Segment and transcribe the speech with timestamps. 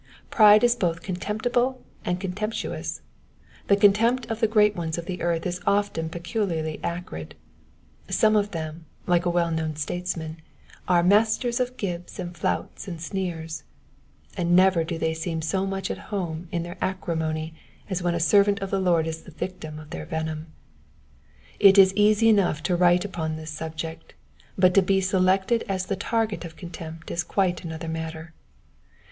[0.31, 3.01] Pride is both contemptible and contemptuous.
[3.67, 7.35] Thr contempt of the great ones of the earth is oft«n peculiarly acrid:
[8.09, 10.37] some of them, like a well known statesman,
[10.87, 13.61] are "masters of gibes and fouts and sneers,"
[14.35, 17.53] and never do they seem so much at home in their acrimony
[17.87, 20.47] as when a servant of the Lord is the victim of their venom.
[21.59, 24.15] It is easy enough to write upon this subject,
[24.57, 28.33] but to be selected as the tareet of contempt is quite another matter.